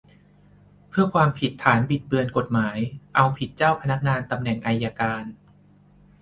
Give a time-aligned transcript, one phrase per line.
[0.89, 2.77] เพิ่มความผิดฐานบิดเบือนกฎหมาย
[3.15, 5.23] เอาผิดเจ้าพนักงานตำแหน่งอัยการ